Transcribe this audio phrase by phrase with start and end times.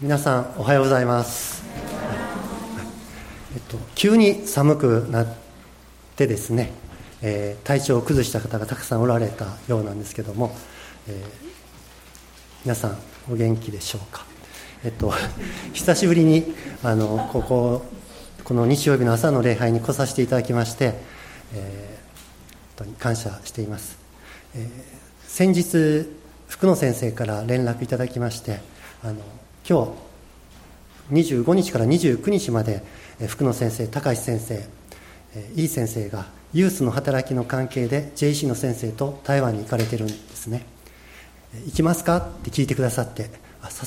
[0.00, 1.64] 皆さんおはようございます、
[3.52, 5.26] えっと、急に寒くなっ
[6.14, 6.70] てですね、
[7.20, 10.54] えー、体調を崩した方がたくさんおられたようなんですけども、
[11.08, 11.14] えー、
[12.64, 12.98] 皆さん
[13.28, 14.24] お元気でしょうか？
[14.84, 15.12] えっと
[15.74, 16.54] 久しぶりに
[16.84, 17.84] あのここ
[18.44, 20.94] この日曜日の朝の礼拝に来させていただきまして、
[21.54, 23.98] えー、本当に感謝しています、
[24.54, 24.68] えー、
[25.26, 26.08] 先日
[26.46, 28.60] 福野先生から連絡いただきまして
[29.02, 29.16] あの
[29.68, 29.84] 今
[31.12, 32.82] 日25日から29日まで
[33.26, 34.64] 福野先生高橋先生
[35.54, 40.64] いい先生がユースの働きの関係で JC の先生と台湾に行かれてるんですね。
[41.66, 42.16] 行きますか？
[42.16, 43.30] って聞いてくださって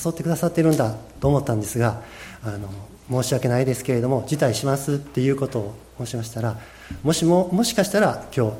[0.05, 2.03] 誘ってくださってるんだと思ったんですが
[2.43, 6.59] あの申し訳ないですけれども辞退しますっていうことを申しましたら
[7.03, 8.53] もしももしかしたら今日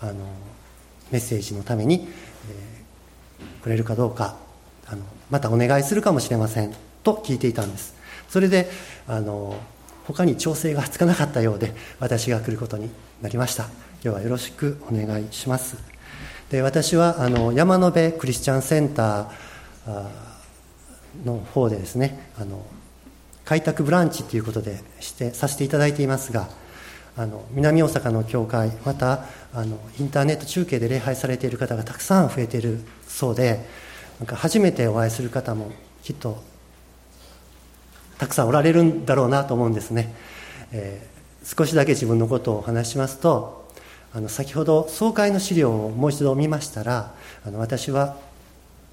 [0.00, 0.14] あの
[1.10, 2.08] メッセージのために、
[2.50, 4.36] えー、くれるかどうか
[5.32, 6.74] またお願いするかもしれません。
[7.02, 7.94] と聞いていたんです。
[8.28, 8.68] それで
[9.08, 9.56] あの
[10.04, 12.90] 他に調整がつかなかったようで私が来ることに
[13.22, 13.64] なりました。
[14.04, 15.78] 今日はよろしくお願いします。
[16.50, 20.06] で私はあの山辺クリスチャンセンター
[21.24, 22.66] の方でですねあの
[23.46, 26.50] 開拓ブランチということでしてさせていただいていますが
[27.16, 29.24] あの南大阪の教会また
[29.54, 33.66] あのインターネット中継で礼拝されている方がたくさん増えているそうで
[34.22, 35.72] なんか初めてお会いする方も
[36.04, 36.40] きっと
[38.18, 40.14] たくさんおられるんだろうなと思うんですね、
[40.70, 43.68] えー、少しだけ自分のことをお話しますと
[44.12, 47.12] あの先ほど総会の資料をもう一度見ましたら
[47.44, 48.16] あの私は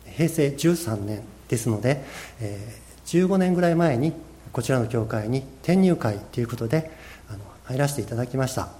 [0.08, 2.04] 平成13年ですので、
[2.42, 4.14] えー、15年ぐらい前に
[4.52, 6.90] こちらの教会に転入会ということで
[7.30, 8.79] あの入らせていただきました。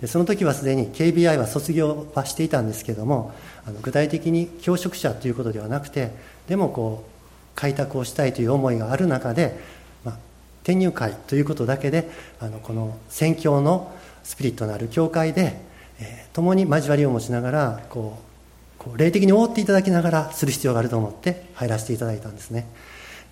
[0.00, 3.34] でその時はすでに KBI は卒業はしていたんですけども
[3.66, 6.10] あの具体的に教職者ということではなくて
[6.48, 7.10] でもこう
[7.54, 9.58] 開拓をしたいという思いがある中で、
[10.04, 10.18] まあ、
[10.62, 15.60] 転入会ということだけであのこの宣教のスピリットのある教会で、
[16.00, 18.30] えー、共に交わりを持ちながらこう
[18.78, 22.66] こう霊的に覆っていただきながらする必要があると思って入らせていただいたんですね。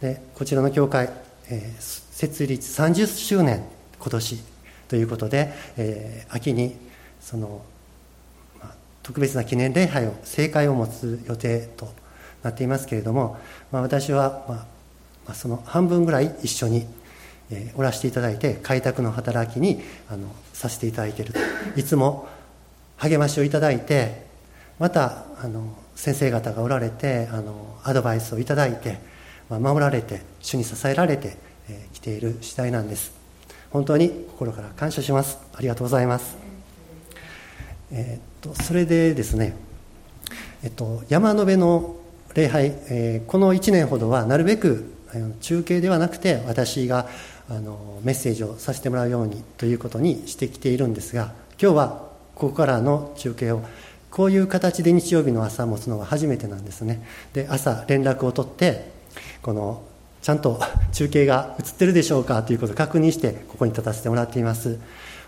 [0.02, 1.08] でこちらの教会、
[1.48, 3.64] えー、設立30周年
[3.98, 4.42] 今年
[4.88, 6.76] ということで、えー、秋に
[7.21, 7.62] その、
[8.60, 11.88] まあ、特別な記念礼拝を正会を持つ予定と
[12.43, 13.38] なっていますけれども、
[13.71, 14.59] まあ、私は、まあ、
[15.26, 16.87] まあ、その半分ぐらい一緒に、
[17.50, 21.41] えー、おらせていただいて開拓の働きにあのさせていただいていると。
[21.76, 22.28] いつも
[22.97, 24.26] 励ましをいただいて
[24.78, 28.99] またあの先生方がおられてあのアドバイスをいただいて、
[29.49, 33.17] まあ、守られて主に支えられてき、えー、ている次第なんです。
[33.70, 35.38] 本当に心から感謝します。
[35.54, 36.36] ありがとうございます。
[37.90, 39.56] えー、っとそれでですね
[40.62, 41.96] えっと山辺の
[42.34, 44.92] 礼拝、えー、この1年ほどはなるべく
[45.40, 47.08] 中継ではなくて私が
[47.48, 53.62] あのメッセージをさせてもらうようにということにしてきているんですが今日はここからの中継を
[54.10, 57.04] こういう形で日曜日の朝持つのは初めてなんですね。
[57.32, 58.90] で朝連絡を取って
[59.42, 59.82] この
[60.22, 60.60] ちゃんと
[60.92, 64.78] 中継が映ってるでしょうかということを確認してここに立たせてもらっています。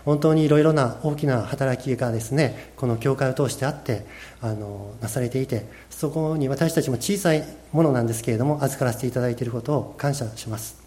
[0.05, 4.05] 本当にいろいろな大きな働きがですねこの教会を通してあって
[4.41, 10.81] あのなされていてそこに私たちも小さいものなんですけれども預からせていただいていることを感謝します。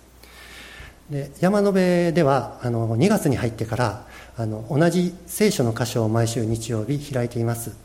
[1.11, 4.07] で山辺ではあの2月に入ってから
[4.37, 7.77] あの同じ聖書の箇所を毎週日曜日開いています、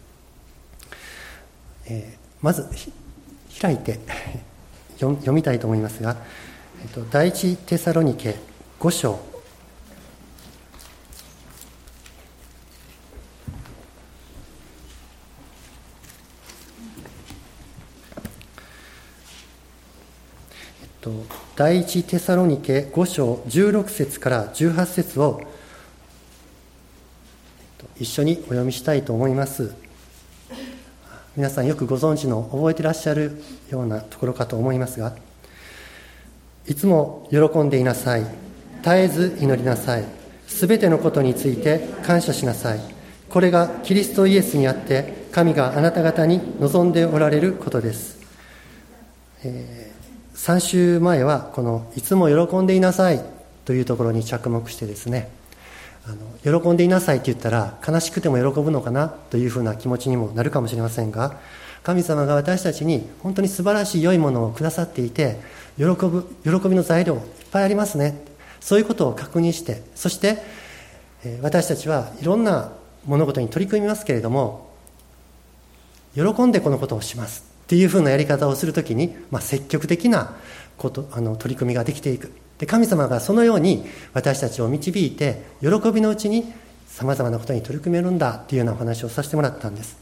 [1.85, 2.66] えー、まず
[3.62, 4.00] 開いて
[5.00, 6.18] 読みたいと思いますが、
[6.82, 8.36] えっと、第一テサロニケ
[8.80, 9.20] 5章
[20.82, 21.12] えっと、
[21.56, 25.42] 第一テサロニケ5章16節から18節を
[27.98, 29.89] 一緒にお読みしたいと思います。
[31.35, 35.16] 皆さんよくご存知の覚えてらっしゃるようなところかと思いますが
[36.67, 38.26] いつも喜んでいなさい。
[38.84, 40.05] 絶えず祈りなさい。
[40.47, 42.99] すべてのことについて感謝しなさい。
[43.29, 48.20] これがキリストイエスにあって神があなた方に望んでおられることです、
[49.43, 53.23] えー、3週前はこの「いつも喜んでいなさい」
[53.66, 55.29] というところに着目してですね
[56.05, 61.37] あの喜んでいなさいって言ったら悲しくても喜ぶのかなというふうな気持ちにもなるかもしれませんが
[61.84, 65.40] 神様が私たちに本当に素晴らしい良いものをくださっていて
[65.78, 68.29] 喜ぶ喜びの材料いっぱいありますね。
[68.59, 70.37] そういうことを確認してそして
[71.41, 72.73] 私たちはいろんな
[73.05, 74.69] 物事に取り組みますけれども
[76.13, 80.35] 喜んでこのことをしますっていうふうなやり方をするときに、まあ、積極的な
[80.78, 82.31] ことあの取り組みができていく。
[82.59, 86.53] で神様がそのように私たちを導いて喜びのうちに
[86.88, 89.97] さまざまなことに取り組めるんだっていうようなお話をさせてもらったんです。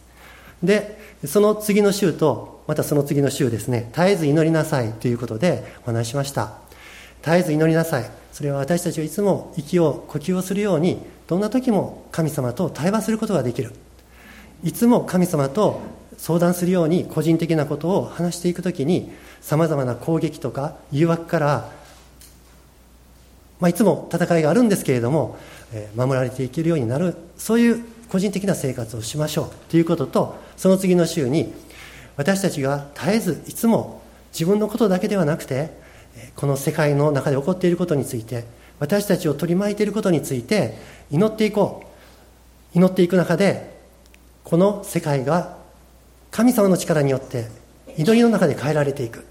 [0.63, 6.53] でその次の週とまたその次の週ですね絶えず祈りなさいということでお話しました。
[7.23, 8.09] 絶えず祈りなさい。
[8.33, 13.73] それは私たちはいつも息を呼吸をするようにどんな時も神様と対話することができる。
[14.63, 15.81] いつも神様と
[16.17, 19.11] 相談するように個人的なことを話していく時に
[19.41, 21.71] さまざまな攻撃とか誘惑から、
[23.59, 25.37] まあ、いつも戦いがあるんですけれども、
[25.73, 31.53] えー、守られていけるようになるそういう個人的な生活をしましょうということとその次の週に
[32.15, 34.01] 私たちが絶えずいつも
[34.31, 35.71] 自分のことだけではなくて
[36.35, 38.45] この世界の中で起こっていることについて
[38.79, 40.77] 私たちを取り巻いていることについて
[41.11, 41.83] 祈っていこ
[42.73, 43.75] う祈っていく中で
[44.43, 45.57] この世界が
[46.31, 47.47] 神様の力によって
[47.97, 49.25] 祈りの中で変えられていく。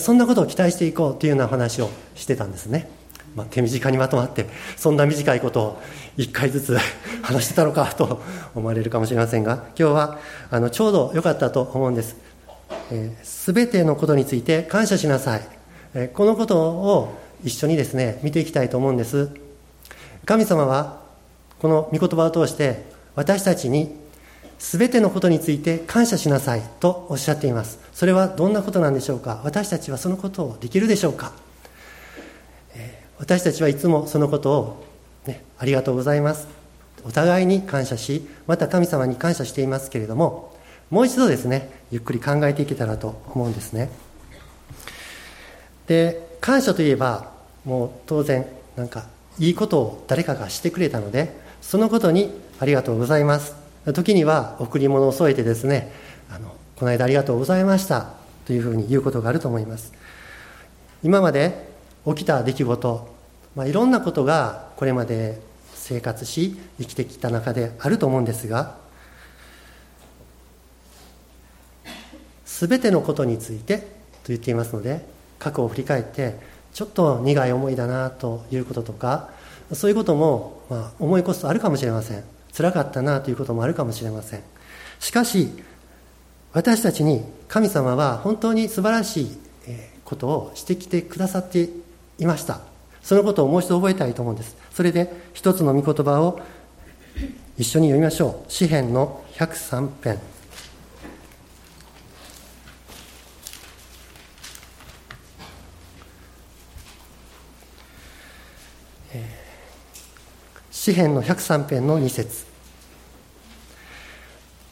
[0.00, 2.90] そんなことを期待していこうというような話をしてたんですね、
[3.38, 4.46] まあ、手短にまとまって
[4.76, 5.82] そんな短いことを
[6.18, 6.76] 1回ずつ
[7.22, 8.20] 話してたのかと
[8.54, 10.18] 思われるかもしれませんが今日は
[10.50, 12.16] あのちょうど良かったと思うんです。
[13.22, 15.42] すべ、えー、てのことについて感謝しなさい。
[15.94, 17.14] えこのことを
[17.44, 19.30] 一緒にですね見ていきたいと思うんです。
[20.26, 21.00] 神様は
[21.60, 23.96] この御言葉を通して私たちに
[24.58, 27.78] 全てのことについて感謝しなさいとおっしゃっています。
[27.92, 29.40] それはどんなことなんでしょうか？
[29.44, 31.32] 私たちはそのことをできるでしょうか？
[33.18, 34.84] 私たちはいつもそのことを、
[35.26, 36.48] ね、ありがとうございます。
[37.04, 40.56] お互いに感謝しまた神様に感謝していますけれども
[40.90, 43.90] もう一度ですねゆっくり考えていけたらと思うんですね。
[45.86, 47.32] で感謝といえば
[47.64, 49.06] もう当然なんか
[49.38, 53.54] いいことを誰かがしてくれたのでそのことにありがとうございます。
[53.94, 55.92] 時には贈り物を添えてですね
[56.30, 58.10] あのこの間ありがとうございました
[58.44, 59.92] というふうに言うことがあると思います。
[61.02, 61.67] 今まで
[62.14, 63.14] 起きた出来事、
[63.54, 65.40] まあ、いろんなことがこれまで
[65.74, 68.76] 生活し生きてきた中であると思うんですが
[72.44, 73.84] 全てのことについてと
[74.28, 75.06] 言っていますので
[75.38, 76.38] 過去を振り返って
[76.74, 79.30] ちょっと苦い思いだなということとか
[79.72, 82.24] そういうことも、まあ、思い起こすとあるかもしれません。
[82.56, 84.42] 辛かったなということもあるかもしれません。
[84.98, 85.50] しかし
[86.52, 89.38] 私たちに神様は本当に素晴らしい
[90.04, 91.68] ことをしてきてくださって
[92.18, 92.60] いました。
[93.02, 94.56] そのことをもう一度覚えたいと思うんです。
[94.72, 96.40] それで一つの御言葉を
[97.56, 98.52] 一緒に読みましょう。
[98.52, 100.18] 詩篇の103編。
[110.70, 112.46] 詩篇の103編の2節。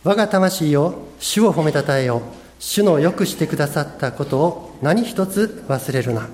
[0.03, 2.23] 我が魂よ主を褒めたたえよ。
[2.59, 6.29] 主のよくしてくださったことを何一つ忘れるな。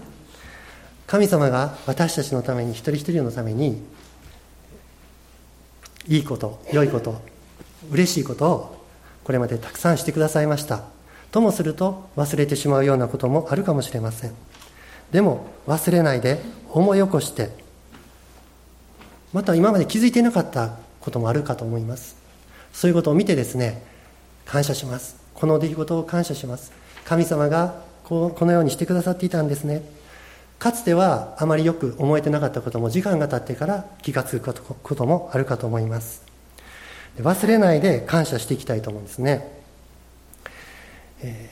[1.13, 3.83] 神様が私たちのために一人一人のために
[6.09, 7.21] いいこと良いこと
[7.91, 8.87] 嬉しいことを
[9.23, 10.85] これまでたくさんしてくださいました。
[11.31, 14.33] ともすると忘れてしまうようなこともあるかもしれません。
[15.11, 17.51] でも忘れないで思い起こして
[19.35, 22.17] また今まで気づいていなかったこともあるかと思います。
[22.73, 23.83] そういうことを見てですね
[24.47, 25.17] 感謝します。
[25.35, 26.73] この出来事を感謝します。
[27.05, 30.01] 神様がここのようにしてくださっていたんですね。
[30.63, 36.23] かつてはあまりよく思えてなかったことも時間が経ってから気がつくこともあるかと思います
[37.19, 39.61] 忘れないで感謝していきたいと思うんですね、
[41.21, 41.51] え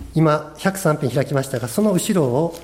[0.00, 2.58] ー、今103編開きましたがその後ろを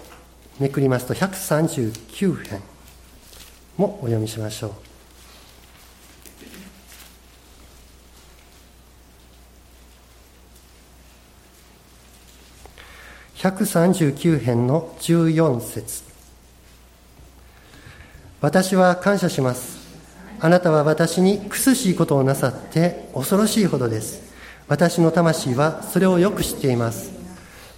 [0.59, 2.63] めくりますと139編
[3.77, 4.86] もお読みしましょう。
[13.47, 16.03] 139編の14節
[18.41, 19.87] 私は感謝します。
[20.41, 24.35] あなたは私に苦しいことをなさって恐ろしいほどです。
[24.67, 27.13] 私の魂はそれをよく知っています。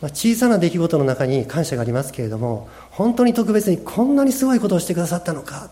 [0.00, 5.70] ま小さな出来事の中に感謝がありますけれども、本当に特別にこんなにすごいことをしてくださったのか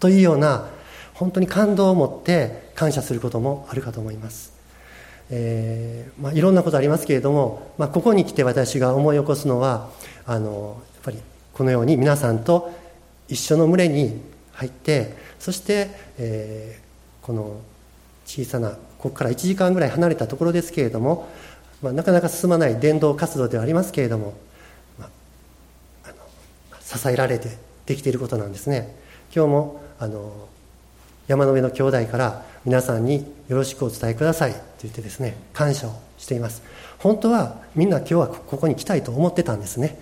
[0.00, 0.66] というような
[1.14, 4.52] 本当に感動を持って感謝することもあるかと思います、
[5.30, 9.90] えーまあ、いろんなことありますけれども、まあ、ここに来て私が思い起こすのは
[10.24, 11.18] あのやっぱり
[11.52, 12.72] このように皆さんと
[13.28, 14.20] 一緒の群れに
[14.52, 17.60] 入ってそして、えー、この
[18.24, 21.28] 小さなここから1時間ぐらい離れたところですけれども、
[21.82, 24.34] まあ、なかなか進まない伝道活動ではありますけれども、
[24.98, 25.10] まあ、
[26.04, 26.14] あの
[26.80, 27.50] 支えられて
[27.86, 28.96] できていることなんですね。
[29.34, 30.48] 今日もあの
[31.28, 34.52] 山の上の兄弟から皆さんによろしくお伝えください。
[34.52, 36.62] と言ってですね感謝をしています。
[36.98, 39.98] 本当はみんな今日はここに来たいと思ってたんですね。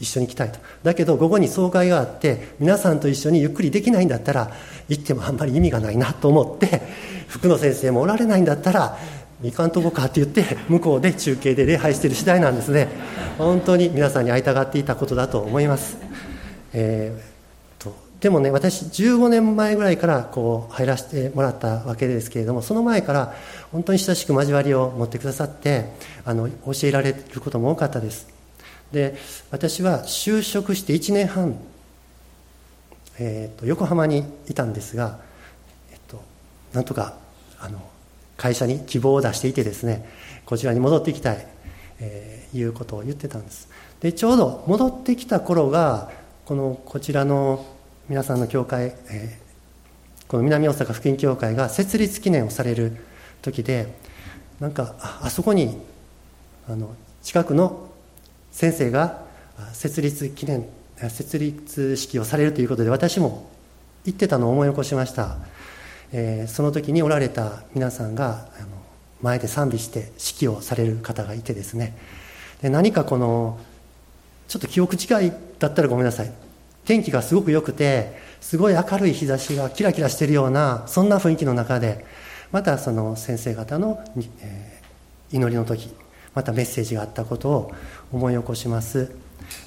[0.00, 0.58] 一緒に来たいと。
[0.82, 4.52] だけど午後に総会があって皆さんと一緒にゆっくりできないんだったら
[4.88, 6.82] 行ってもあんまり意味がないなと思って
[7.26, 8.96] 福野先生もおられないんだったら
[9.42, 12.88] いかんとこかって言って向こうで中継で礼拝している次第なんですね。
[13.38, 15.96] 本当に皆さんに会いたがっていたことだと思います、
[16.72, 17.37] えー、
[18.20, 23.34] でもね私15年前ぐらいからこう入らせてもらったわけですけれどもその前から
[23.70, 25.92] 本当に親しく交わりを持ってくださって
[26.24, 28.28] あの教えられることも多かったです。
[28.92, 29.16] で
[29.50, 31.56] 私は就職して1年半、
[33.18, 35.18] えーと、横浜にいたんですが、
[35.92, 36.22] えっと、
[36.72, 37.14] なんとか
[37.60, 37.78] あの
[38.38, 40.08] 会社に希望を出していてですね
[40.46, 41.46] こちらに戻っていきたい、
[42.00, 43.68] えー、いうことを言ってたんです。
[44.00, 46.10] でちょうど戻ってきた頃が
[46.46, 47.66] このこちらの
[48.08, 52.96] 皆さんの教会、えー、この南大阪福音教会が設立記念をされる
[53.42, 53.94] 時で
[54.60, 55.76] なんかあそこに
[56.66, 57.90] あの近くの
[58.50, 59.22] 先生が
[59.74, 60.66] 設立記念
[61.10, 63.50] 設立式をされるということで私も
[64.06, 65.36] 行ってたのを思い起こしました。
[66.10, 68.68] えー、その時におられた皆さんがあの
[69.20, 71.94] 前で賛美して指揮をされる方がいてですね。
[72.62, 73.60] で何かこの
[74.48, 76.47] ちょっと記憶違いだったらごめんなさい。
[76.88, 82.06] 天気がすごく良くてすごい明るい日差しがキラキラしてるようなそんな雰囲気の中で
[82.50, 84.02] またその先生方の、
[84.40, 85.94] えー、祈りの時
[86.32, 87.72] またメッセージがあったことを
[88.10, 89.12] 思い起こします。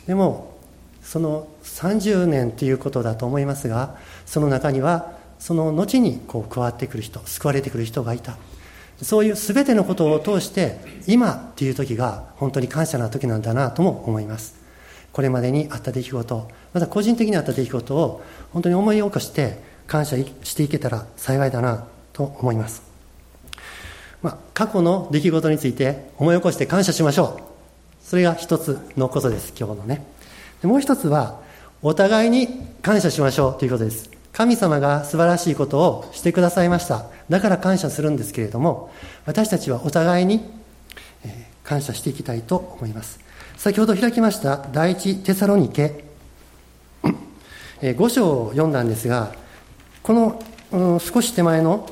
[0.08, 0.58] でも
[1.04, 8.38] その30年ということだと思いますがその中にはその後にこう加わってくる人救われてくる人がいた。
[9.04, 14.56] そういう全てのことを通して今っていう時が本当に感謝な時なんだなとも思います。
[15.12, 22.82] これまでにあった出来事また個人的にあった出来事を本当に思い起こして感謝していけたら幸いだなと思います、
[24.22, 27.52] まあ、過去の出来事について思い起こして感謝しましょう。
[28.04, 30.06] それが一つのことです今日のね。
[30.62, 31.40] でもう一つは
[31.82, 32.48] お互いに
[32.82, 34.10] 感謝しましょうということです。
[34.34, 37.06] 神様が素晴らしいことをしてくださいました。
[37.30, 38.92] だから感謝するんですけれども
[39.26, 40.42] 私たちはお互いに
[41.64, 43.20] 感謝していきたいと思います。
[43.58, 46.11] 先ほど開きました第一テサロニケ
[47.82, 49.34] 5章を読んだんですが
[50.04, 51.90] この、うん、少し手前の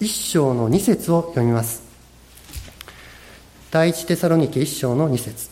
[0.00, 1.82] 1章の2節を読みます。
[3.70, 5.48] 第一テサロニケ1章の2節。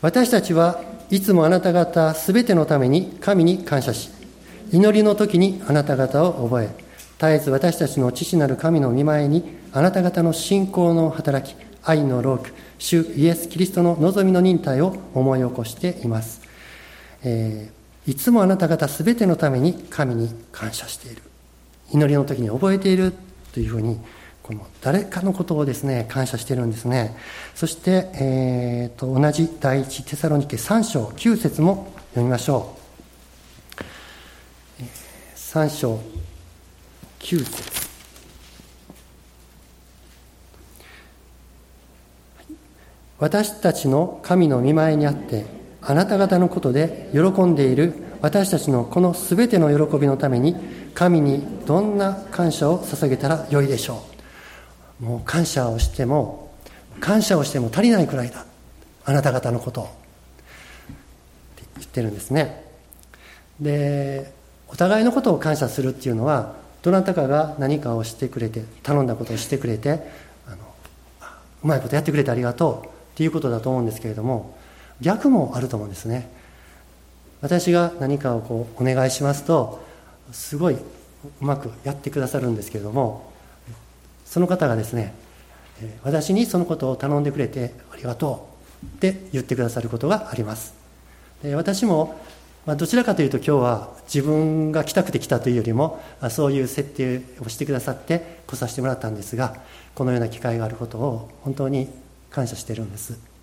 [0.00, 4.10] 私たちはいつもあなた方すべてのために神に感謝し
[4.70, 6.68] 祈りの時にあなた方を覚え
[7.18, 16.42] 絶えず私たちの父なる神の御前にあなた方の信仰の働き愛の労苦主イエス・キリストの望みの忍耐を思い起こしています、
[17.22, 21.22] えー、いつもあなた方すべてのために神に感謝している。
[21.92, 23.12] 祈りの時に覚えている
[23.52, 24.00] というふうに
[24.42, 27.16] この誰かのことをですね感謝しているんですね。
[27.54, 32.84] そして、えーと、と同じ第一テサロニケ3章9節も読みましょう。
[35.36, 35.98] 3章
[37.20, 37.84] 9節。
[43.18, 45.46] 私たちの神の見前にあって
[45.86, 50.56] あなた方のことで喜んでいる私たちのこのすべての喜びのために
[50.94, 54.02] 神にどんな感謝を捧げたらよいでしょ
[55.00, 55.04] う。
[55.04, 56.50] もう感謝をしても
[57.00, 58.46] 感謝をしても足りないくらいだ。
[59.04, 59.84] あなた方のことを。
[59.84, 59.86] っ
[61.56, 62.64] て言ってるんですね。
[63.60, 64.32] で
[64.68, 70.00] お互いのことを感謝するっていうのはどなたかが何かをしてくれて頼んだことをしてくれて
[70.46, 70.56] あの
[71.62, 74.56] うまいことやってくれてありがとうっていうことだと思うんですけれども
[75.00, 76.30] 逆もあると思うんですね。
[77.40, 79.84] 私が何かをこうお願いしますと
[80.32, 80.80] すごいう
[81.40, 83.30] まくやってくださるんですけれども
[84.24, 85.14] その方がですね
[86.02, 88.48] 私にそのことを頼んでくれてありがと
[88.82, 90.74] うって言ってくださることがあります。
[91.42, 92.18] で私も
[92.66, 99.54] まあ、どちらかというと今日は自分が来たくて来たというよりもそういう設定をしてくださって来させてもらったんですが
[99.94, 101.90] このような機会があることを本当に
[102.30, 103.33] 感謝してるんです。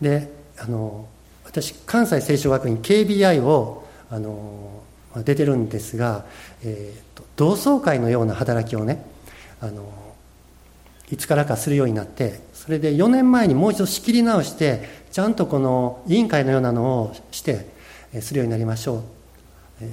[0.00, 1.08] であの
[1.44, 4.82] 私関西聖書学院 KBI をあの
[5.24, 6.26] 出てるんですが、
[6.62, 9.04] えーと、同窓会のような働きをね
[9.60, 9.90] あの
[11.10, 17.66] いつからかするようになってそれで4年前にもう一度仕切り直してちゃんとこの委員会のようなのをして
[18.20, 19.02] するようになりましょう。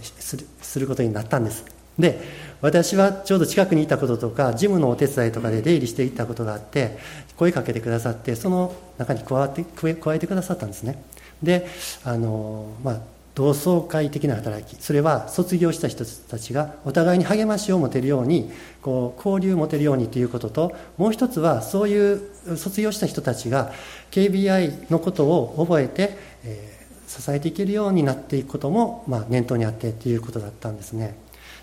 [0.01, 1.65] するすることになったんです。
[1.99, 2.19] で
[2.63, 6.97] 私はちょうど近くにいたこととか事務のお手伝いとかで出入りしていったことがあって
[7.35, 11.03] 声かけてくださってその中に加わって加えてくださったんですね。
[11.43, 11.67] で
[12.05, 12.99] あのまあ
[13.35, 18.51] 同窓会的な働きそれは卒業した人たちがお互いに励ましを持てるように
[18.81, 22.21] こう交流を持てるようにということともう一つはそういう
[22.55, 23.73] 卒業した人たちが
[24.11, 31.15] KBI のことを覚えてえー、支えていけるようになっていくことも、まあ、念頭にあってということだったんですね。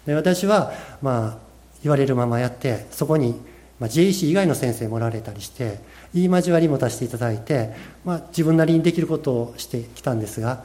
[0.07, 1.39] で私は、まあ、
[1.83, 3.41] 言われるままやってそこに、
[3.79, 5.81] まあ、JEC 以外の先生もおられたりして
[6.15, 7.73] 言い交わりも出していただいて、
[8.05, 10.65] まあ、自分なりにできることをしてきたんですが、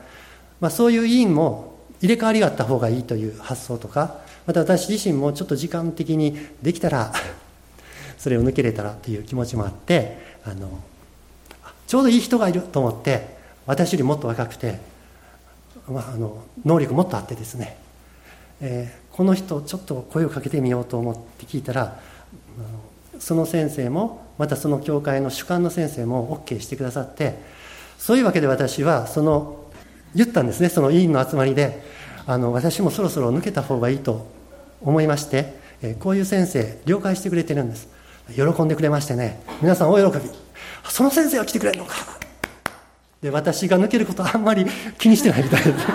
[0.59, 7.13] まあ、そういう委員も入れ替わりがあった方がいいという発想とかまた私自身もちょっと時間的にできたら
[8.17, 10.69] それを抜けれたらという気持ちもあってあの
[11.87, 14.79] ちょうどいい人がいると思って私よりもっと若くて、
[15.87, 17.77] まあ、あの能力もっとあってですね、
[18.61, 21.99] えー、この人ちょっと声をかけてみようと思って聞いたら
[23.17, 27.39] その先生もまたその教会の主幹の先生も OK してくださって
[27.97, 29.69] そういうわけで私はその
[30.13, 31.81] 言ったんですねその委員の集まりで
[32.27, 34.27] あの私もそろそろ抜けた方がいいと
[34.81, 37.87] 思いまして、え、こういう先生了解してくれてるんです。
[38.35, 40.29] 喜んでくれましてね皆さん大喜び。
[40.89, 41.95] その先生は来てくれるのか。
[43.21, 44.65] で私が抜けることあんまり
[44.97, 45.71] 気にしてないみたいで。
[45.71, 45.85] す、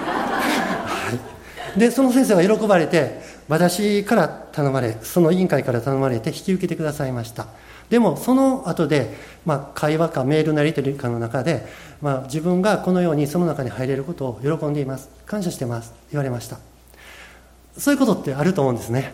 [1.77, 7.47] でその先生は喜ばれて私から頼まれその委員会から頼まれて引き受けてくださいました。
[7.91, 11.67] でもその後で、まあ、会話かメールなりとりかの中で、
[12.01, 15.09] まあ、自分がこのようにその中に入れることを喜んでいます。
[15.27, 15.93] 感謝してます。
[16.13, 16.59] 言われました。
[17.77, 19.13] そういうことってあると思うんですね。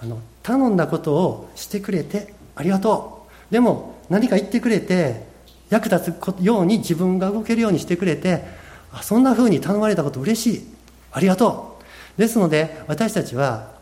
[0.00, 3.52] あの頼んだことをしてくれてありがとう。
[3.52, 5.26] でも何か言ってくれて
[5.70, 8.44] 役立つように自分が動けるようにしてくれて
[8.92, 10.66] あそんなふうに頼まれたこと嬉しい。
[11.12, 11.77] ありがとう。
[12.18, 13.72] ですので私たちは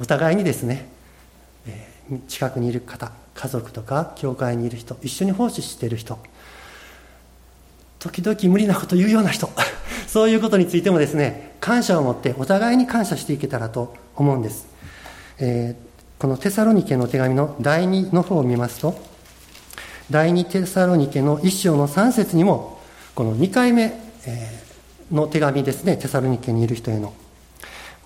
[0.00, 0.88] お互いにですね、
[2.26, 6.18] 近くにいる方家族とか教会にいる人一緒に奉仕している人
[8.00, 9.48] 時々無理なこと言うような人
[10.08, 14.66] そういうことについてもですね感謝を持ってお互いに感謝していけたらと思うんです、
[15.38, 18.98] えーこのテサロニケの手紙の第2の方を見ますと、
[20.10, 22.80] 第2テサロニケの1章の3節にも、
[23.14, 23.92] この2回目
[25.10, 27.12] の手紙ですね、テサロニケにいる人への。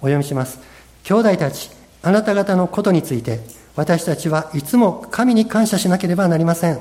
[0.00, 0.60] お読みします。
[1.04, 1.70] 兄弟たち、
[2.02, 3.40] あなた方のことについて、
[3.76, 6.80] 私たちはいつも神に感謝しなければなりません。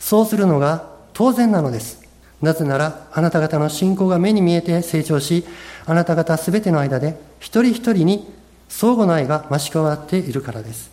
[0.00, 2.02] そうするのが当然なのです。
[2.40, 5.44] なぜなら、あなた方の信仰が目に見えて成長し、
[5.86, 10.90] あなた方すべての間で、一人一人に相互の愛が増し加わっているからです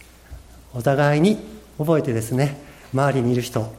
[0.74, 1.38] お互いに
[1.78, 2.58] 覚えてですね
[2.93, 3.74] 周りにいる人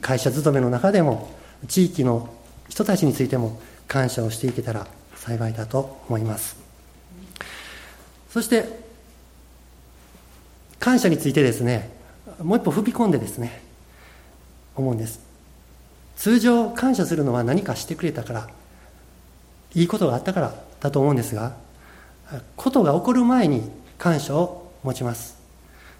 [0.00, 1.30] 会社勤めの中でも
[1.68, 2.32] 地域の
[2.68, 6.56] 人たちについても感謝をしていけたら幸いだと思います。
[8.30, 8.80] そして
[10.78, 11.90] 感謝についてですね
[12.42, 13.62] もう一歩踏み込んでですね
[14.74, 15.20] 思うんです。
[16.16, 18.48] 通常感謝するのは何かしてくれたから
[19.74, 21.56] いいことがあったからだと思うんですが
[22.56, 25.36] ことが起こる前に感謝を持ちます。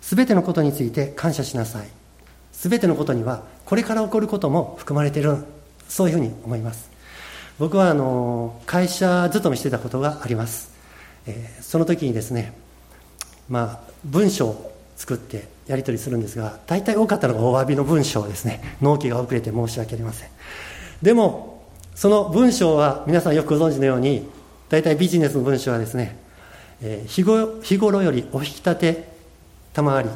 [0.01, 1.89] すべてのことについて感謝しなさい。
[2.53, 5.45] すべてのことにはこれから起こることも含まれている
[5.89, 6.92] そういうふうに思います。
[7.59, 10.73] 僕はあの会社勤めしてたことがあります、
[11.27, 12.53] えー、その時にですね
[13.49, 18.63] まあ文章を作ってやり取りするんですが大体多かったのがお詫びの文章ですね。
[18.81, 20.29] 納期が遅れて申し訳ありません。
[21.03, 21.63] でも
[21.95, 24.29] その文章は皆さんよくご存知のように
[24.69, 26.23] 大体ビジネスの文章はですね
[26.83, 29.09] えー、日頃日頃よりお引き立て
[29.73, 30.09] 賜り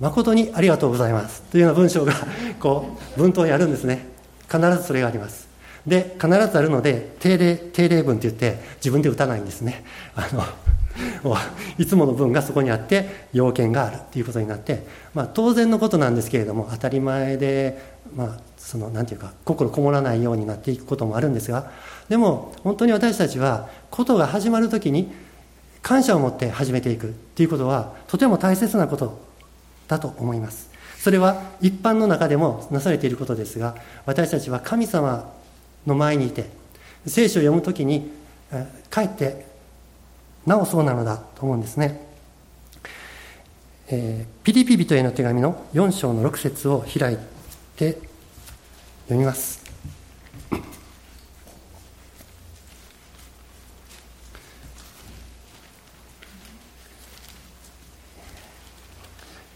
[0.00, 1.42] 誠にありがとうございます。
[1.42, 2.12] というような文章が
[2.58, 4.08] こう文頭にあるんですね。
[4.50, 5.43] 必ずそれがあります。
[5.86, 9.84] で必ずあるので定例定例文って言って自分で打たないんですね。
[10.14, 10.42] あの
[11.78, 21.72] いつもの文がそこにあって要件があるっていうことになって、まあ、当然のことなんですけれども当たり前で、まあ、そのなんていうか心こもらないようになっていくこともあるんですが
[22.08, 25.12] でも本当に私たちはことが始まる時に
[25.82, 29.20] 感謝を持って始めていくということはとても大切なこと
[29.88, 30.70] だと思います。
[30.98, 35.30] それは一般の中でもなされていることですが私たちは神様
[35.86, 36.50] の前にいて
[37.06, 38.10] 聖書を読むときに
[38.90, 39.46] かえって
[40.46, 42.06] なおそうなのだと思うんですね、
[43.88, 47.18] えー、ピリピ人への手紙の4章の6節を開い
[47.76, 47.98] て
[49.04, 49.64] 読みます。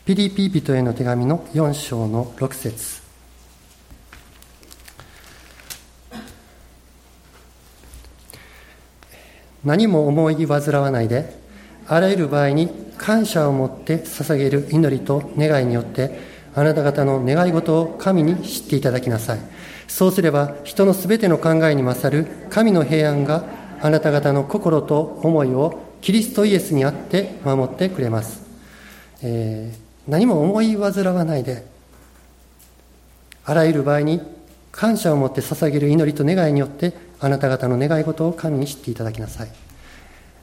[0.08, 2.97] ピリピ人への手紙の4章の6節。
[9.64, 11.36] 何も思い煩わないで
[11.86, 16.18] あらゆる場合に感謝を持って捧げる祈りと願いによって
[16.54, 19.38] あなた方の願い事を神に知っていただきなさい。
[19.86, 23.44] そうすれば人のすべての考えに勝る神の平安が
[23.80, 28.42] あなた方の心と思いをキリストイエスにあって守ってくれます、
[29.22, 31.64] えー何も思い煩わないで
[33.44, 34.22] あらゆる場合に
[34.72, 39.48] 感謝を持って捧げる祈りと願いによってあなた方の願い事を神に知っていただきなさい。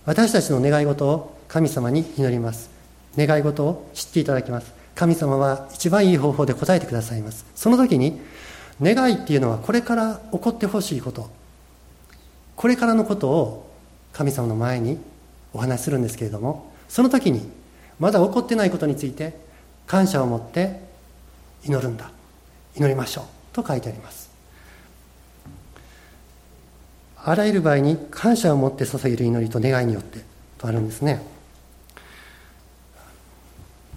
[0.05, 2.69] 私たちの願い事を神様に祈ります。
[3.17, 4.73] 願い事を知っていただきます。
[4.93, 7.45] 神様は一番いい方法で答えてくださいます。
[7.55, 8.19] その時に
[8.81, 11.29] 願いっていうのはこれから起こってほしいこと。
[12.55, 13.71] これからのことを
[14.13, 14.97] 神様の前に
[15.53, 17.49] お話しするんですけれどもその時に
[17.99, 19.37] まだ起こってないことについて
[19.87, 20.81] 感謝を持って
[21.63, 22.11] 祈るんだ。
[22.75, 23.25] 祈りましょう。
[23.53, 24.24] と書いてあります。
[27.27, 30.19] あらゆる場合に感謝を持って捧げる祈りと願いによって
[30.59, 31.21] とあるんですね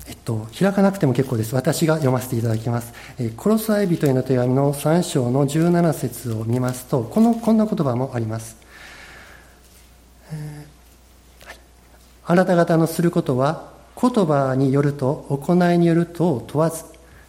[0.09, 1.55] えっと、開かなくても結構です。
[1.55, 2.95] 私が読ませていただきます。
[3.19, 8.57] えー、コロサイ人への手紙の3章の17節を見ますと、この、こんな言葉もあります。
[10.33, 11.57] えーはい、
[12.25, 16.85] あなた方のすることは、言葉によると行いによると問わず、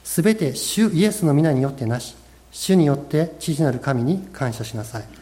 [0.05, 2.15] すべて主イエスの皆によってなし、
[2.53, 5.18] 主によって父なる神に感謝しなさい。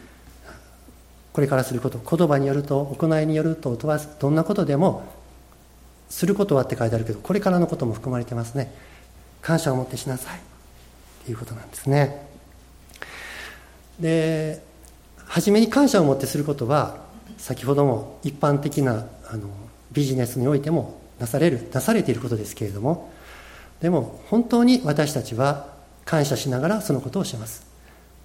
[1.38, 5.04] これからすること、言葉によると行いによると問わず、どんなことでも、
[6.08, 8.74] することはって書いてあるけど、これからのことも含まれてますね。
[9.40, 10.36] 感謝を持ってしなさい。
[10.36, 10.40] っ
[11.26, 12.26] ていうことなんですね。
[14.00, 14.60] で、
[15.26, 16.96] 初めに感謝を持ってすることは、
[17.36, 19.48] 先ほども一般的なあの
[19.92, 23.12] ビジネスにおいてもなされるなされていることですけれども
[23.80, 25.68] でも本当に私たちは
[26.04, 27.64] 感謝しながらそのことをします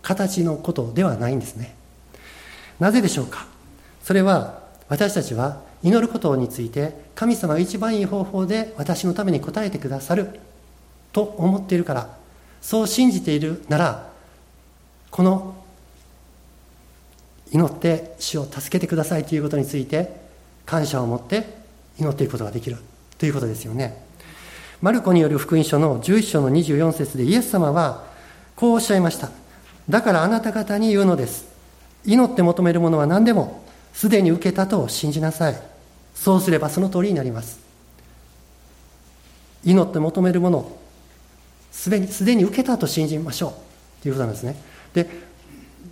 [0.02, 1.76] 形のことではないんですね
[2.80, 3.48] なぜでしょうか？
[4.04, 10.40] それは私たちは祈ることについて神様が一番いい方法で私のために答えてくださる
[11.12, 12.18] と思っているから
[12.62, 14.10] そう信じているなら
[15.12, 15.56] この
[17.52, 20.10] 祈って主を助けてくださいということについて
[20.66, 21.46] 感謝を持って
[22.00, 22.78] 祈っていくことができる
[23.18, 24.04] ということですよね。
[24.82, 28.06] マルコによる福音書の11章の24節でイエス様は
[28.56, 29.30] こうおっしゃいました。
[29.88, 31.53] だからあなた方に言うのです。
[32.06, 33.64] 祈って求めるものは何でも
[33.94, 35.62] すでに受けたと信じなさい。
[36.16, 37.60] そうすればその通りになります。
[39.64, 40.72] 祈って求めるもの
[41.72, 43.50] すでにすでに受けたと信じましょ
[44.00, 44.56] うということなんですね。
[44.94, 45.10] で、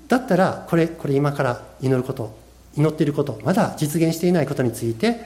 [0.07, 2.37] だったらこれ、これ今から祈ること、
[2.75, 5.25] 祈っていること、まだ実現していないことについて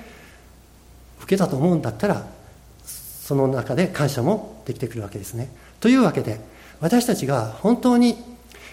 [1.21, 2.25] 受けたと思うんだったら
[2.85, 5.49] その中で感謝もできてくるわけですね。
[5.79, 6.39] というわけで
[6.79, 8.15] 私たちが本当に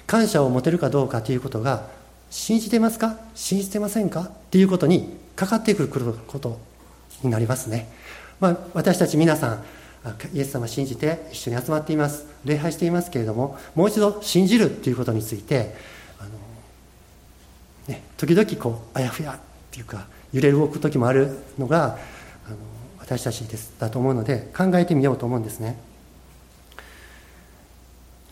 [0.06, 1.86] 感謝を持てるかどうかということが
[2.32, 3.18] 信じてますか？
[3.34, 4.22] 信じてませんか？
[4.22, 6.58] っていうことにかかってくること
[7.22, 7.92] になりますね。
[8.40, 9.64] まあ、私たち皆さん
[10.32, 12.24] イエス様信じて一緒に集まっています。
[12.46, 15.74] 礼拝していますけれどももう一度信じるっていうことについて
[16.18, 16.30] あの、
[17.86, 19.38] ね、時々こうあやふやっ
[19.70, 21.98] ていうか揺れ動く時もあるのが
[22.46, 22.56] あの
[22.98, 25.78] 私たちですだと思うので考えてみようと思うんですね。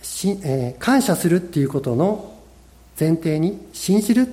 [0.01, 2.40] し、えー、感謝するっていうことの
[3.01, 4.31] 前提に信じるっ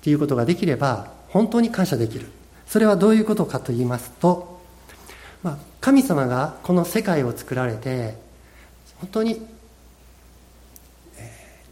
[0.00, 2.26] ていうことができれば本当に感謝できる。
[2.66, 4.60] それはどういうことかと言いますと、
[5.42, 8.14] まあ、神様がこの世界を作られて
[9.00, 9.46] 本当に、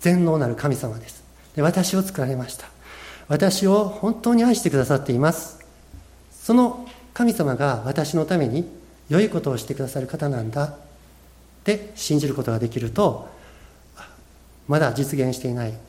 [0.01, 1.23] 全能なる神様です。
[1.57, 2.67] で私を作られました。
[3.29, 5.65] 私を本当に愛してくださっています。
[6.31, 8.69] その神様が私のために
[9.09, 10.65] 良いことをしてくださる方なんだ。
[10.65, 10.75] っ
[11.65, 13.29] て信じることができると
[14.67, 15.88] まだ実現していない。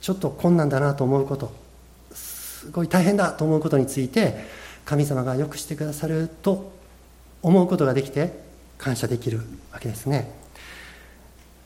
[0.00, 1.52] ちょっと困難だなと思うこと
[2.12, 4.44] すごい大変だと思うことについて
[4.84, 6.72] 神様がよくしてくださると
[7.42, 8.32] 思うことができて
[8.78, 9.40] 感謝できる
[9.72, 10.32] わけですね。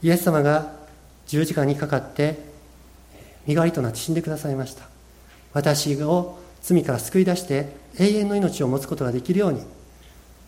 [0.03, 0.73] イエス様が
[1.27, 2.39] 十字架にかかって
[3.47, 4.85] 身代わりとなって死んでくださいました。
[5.53, 9.63] 私を罪から救い出して永遠の命を持つことができるように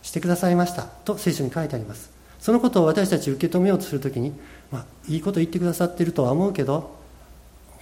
[0.02, 0.82] してくださいました。
[0.82, 2.10] と聖書に書いてあります。
[2.38, 4.32] そのことを私たち受け止めようとするときに、
[4.70, 7.03] まあ、いいこと言ってくださっているとは思うけど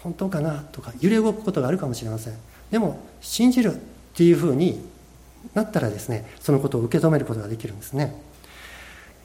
[0.03, 2.35] 本当かなとか揺れ動くことがあるかもしれません。
[2.71, 3.79] でも信じるっ
[4.15, 4.81] ていうふうに
[5.55, 8.15] なったらですねそのことを受け止めることができるんですね。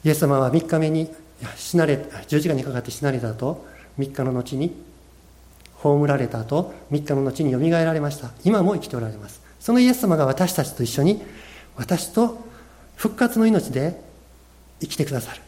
[0.04, 1.12] イエス様は3日目に
[1.56, 3.66] 死なれ十字架にかかって死なれた後
[3.98, 4.72] 3日の後に
[5.74, 8.30] 葬られた後3日の後によみがえられました。
[8.44, 9.40] 今も生きておられます。
[9.60, 11.22] そのイエス様が私たちと一緒に
[11.76, 12.38] 私と
[12.96, 14.00] 復活の命で
[14.80, 15.40] 生きてくださる。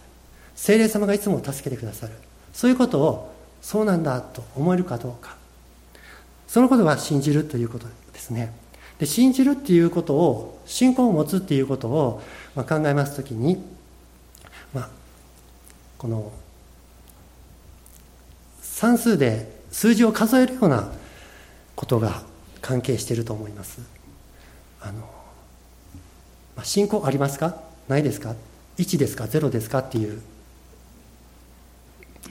[0.54, 2.12] 精霊様がいつも助けてくださる。
[2.52, 5.36] そういうことをそうなんだと思えるかどうか。
[6.48, 8.52] そのことが信じるということですね。
[8.98, 12.22] で信じるっていうことを信仰を持つっていうことを、
[12.54, 13.62] まあ、考えますときに、
[14.74, 14.88] まあ、
[15.96, 16.32] この
[18.60, 20.90] 算数で数字を数えるような
[21.76, 22.22] ことが
[22.60, 23.80] 関係していると思います。
[24.82, 25.00] あの、
[26.56, 27.56] まあ、信仰ありますか？
[27.88, 28.34] ないですか
[28.76, 29.78] ？1ですか？0ですか？
[29.78, 30.20] っていう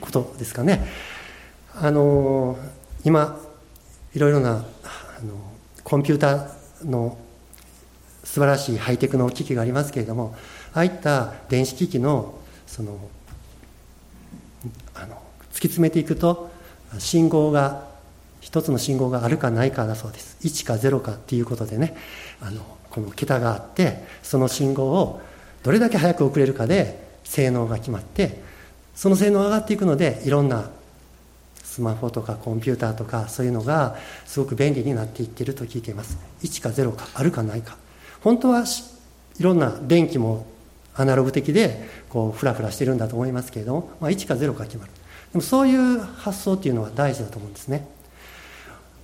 [0.00, 0.86] ことですかね。
[1.74, 2.58] あの
[3.04, 3.40] 今
[4.14, 5.34] いろいろなあの
[5.84, 7.16] コンピューターの
[8.24, 10.34] 素晴らしいハイテクの機器がありますけれども
[10.72, 12.98] ああいった電子機器のその
[14.94, 15.16] あの
[15.52, 16.50] 突き詰めていくと
[16.98, 17.88] 信号が
[18.40, 20.36] 一つの信号があるかないかだそうです。
[20.42, 21.96] 1か0かっていうことでね
[22.40, 25.20] あのこの桁があってその信号を
[25.62, 28.40] どれだけ早く送れるかで性能が決まって
[28.94, 30.70] その性能が上がっていくのでいろんな
[31.70, 36.18] スマホとかコンピューターとかそういうのがすごく便利になっていってると聞いています。
[36.42, 37.76] 1か0かあるかないか。
[38.22, 38.64] 本当は
[39.38, 40.46] いろんな電気も
[40.96, 44.90] アナログ的でこうフラフラしてるんだと思いますけれども、まあ、1か0か決まる。
[45.32, 47.86] でもそういう発想っていうのは大事だと思うんですね。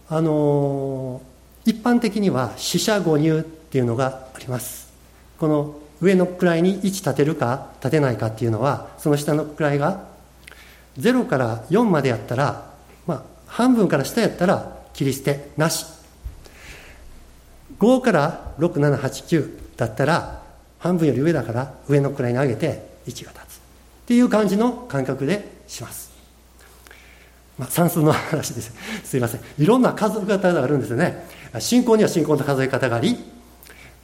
[0.09, 1.23] あの
[1.65, 4.93] 一般的には四捨五入っていうのがあります。
[5.39, 10.16] この上の位に1立てるか立てないかっていうのはその下の位が
[10.99, 12.71] 0から4までやったら、
[13.07, 15.87] まあ、半分から下やったら切り捨てなし
[17.79, 20.43] 5から6789だったら
[20.79, 23.61] 半分より上だから上の位に上げて1が立つっ
[24.07, 26.07] ていう感じの感覚でします
[27.59, 28.73] まあ、算数の話です。
[29.05, 29.41] すいません。
[29.59, 31.27] いろんな数え方があるんですよね。
[31.59, 33.19] 信仰には信仰の数え方があり、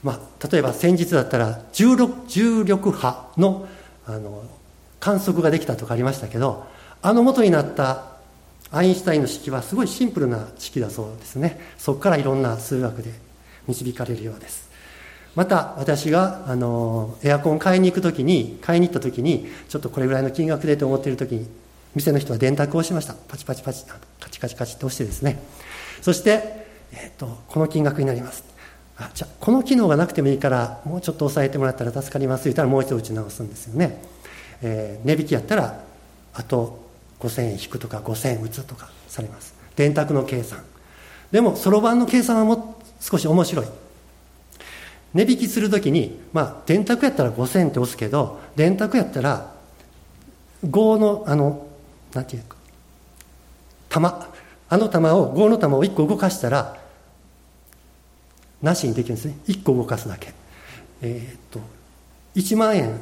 [0.03, 3.67] まあ、例えば先日だったら重力重力波の
[4.07, 4.43] あの
[5.01, 6.65] 観測ができたとかありましたけど、
[7.03, 8.13] あの元になった
[8.71, 11.61] アインシュタインの式はすごいシンプルな式だそうですね。
[11.77, 13.11] そこからいろんな数学で
[13.69, 14.71] 導かれるようです。
[15.35, 21.47] また私があのエアコン買いに行くときに買いに行ったときにちょっとこれぐらいの金額でと思っているときに
[21.95, 23.15] 店の人は電卓をしました。
[23.15, 23.99] パチパチパチカ
[24.31, 25.43] チカチカチと押してですね。
[26.01, 28.45] そして、えーと、この金額になります。
[28.97, 32.45] あじゃあこの機能がなくてもいいからもうちょっと抑えてもらったら助かります。
[32.45, 34.03] 言ったらもう一度打ち直すんですよね、
[34.63, 35.83] えー、値引きやったら
[36.35, 36.82] あと
[37.23, 39.55] 5000円引くとか5000円打つとかされます。
[39.77, 40.65] 電卓の計算。
[41.31, 43.67] でもそろばんの計算はも少し面白い。
[45.15, 49.53] 値引きするときに、まあ、電卓やったら5000円って押すけど電卓やったら
[50.65, 51.67] 5のあの
[52.13, 52.57] なんていうか
[53.89, 54.29] 玉。
[54.69, 56.79] あの玉を5の玉を1個動かしたら
[58.63, 59.37] なしにできるんですね。
[59.47, 60.33] 1個動かすだけ。
[61.03, 61.61] えー、っと
[62.37, 62.99] 1万円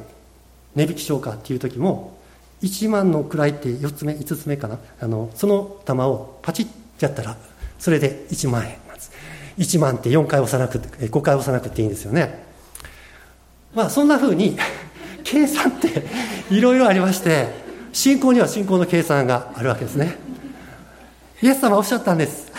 [0.75, 2.17] 値引きしようかっていう時も
[2.61, 4.79] 1万の位って4つ目5つ目かな？
[4.99, 7.35] あのその玉をパチッてやったら
[7.79, 9.11] それで1万円なんです。
[9.57, 12.43] 1万って4回押さなくて5回押さなくていいんですよね。
[13.73, 14.57] まあそんなふうに
[15.23, 16.03] 計算って
[16.49, 17.47] いろいろありまして
[17.93, 20.17] 信仰には信仰の計算があるわけですね。
[21.41, 22.51] イエス様おっしゃったんです。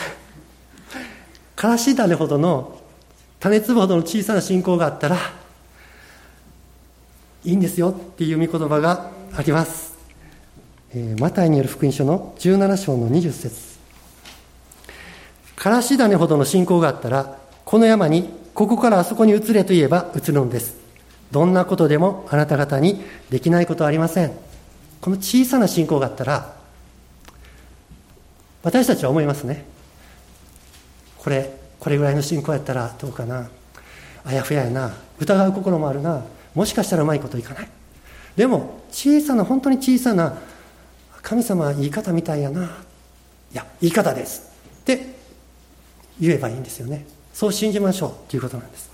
[1.54, 2.80] からし種ほどの
[3.38, 5.16] 種粒ほどの小さな信仰があったら
[7.44, 9.91] いいんですよっていう御言葉があります、
[11.18, 13.78] マタイによる福音書の17章の20節。
[15.56, 20.76] からし種ほどの信仰があったらこの山にここからあそこに移れと言えば移るのです。
[21.30, 24.32] どんなことでもあなた方にできないことはありません。
[25.00, 26.54] この小さな信仰があったら
[28.62, 29.64] 私たちは思いますね。
[31.16, 33.48] これこれぐらいの信仰やったらどうかな。
[34.24, 34.92] あやふややな。
[35.18, 36.22] 疑う心もあるな。
[36.54, 37.68] もしかしたらうまいこといかない。
[38.36, 40.38] でも小さな本当に小さな
[41.22, 45.14] 神様は言い方みたいやないや言い方ですって
[46.20, 48.90] 言えばいいんですよねそう信じましょうということなんです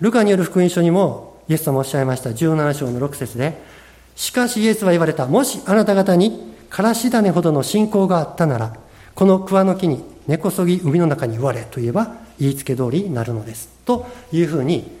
[0.00, 3.74] ルカによる福音書にもイエス様おっしゃいました17章の6節で
[4.16, 5.26] しかしイエスは言われた。
[5.26, 8.76] もしあなた方にからし種ほどの信仰があったなら、
[9.14, 13.68] この桑の木に根こそぎ海の中に言われと言えば言いつけ通りになるのです。
[13.84, 14.98] というふうに、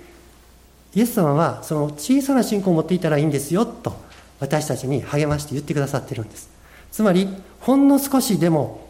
[0.94, 3.96] イエス様はその小さな信仰を持っていたらいいんですよと
[4.38, 6.53] 私たちに励まして言ってくださってるんです。
[6.94, 7.28] つまり、
[7.58, 8.86] ほんの少しでも